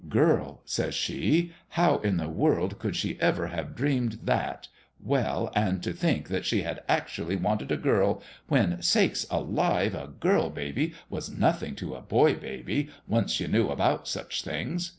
Girl! 0.09 0.61
(says 0.65 0.95
she); 0.95 1.53
how 1.69 1.99
in 1.99 2.17
the 2.17 2.27
world 2.27 2.79
could 2.79 2.95
she 2.95 3.19
ever 3.21 3.49
have 3.49 3.75
dreamed 3.75 4.17
that 4.23 4.67
well 4.99 5.51
and 5.55 5.83
to 5.83 5.93
think 5.93 6.27
that 6.29 6.43
she 6.43 6.63
had 6.63 6.81
actually 6.89 7.35
wanted 7.35 7.71
a 7.71 7.77
girl 7.77 8.19
when 8.47 8.81
sakes 8.81 9.27
alive 9.29 9.93
1 9.93 10.03
a 10.03 10.07
girl 10.07 10.49
baby 10.49 10.95
was 11.11 11.29
nothing 11.29 11.75
to 11.75 11.93
a 11.93 12.01
boy 12.01 12.33
baby, 12.33 12.89
once 13.07 13.39
you 13.39 13.47
knew 13.47 13.69
about 13.69 14.07
such 14.07 14.41
things. 14.41 14.89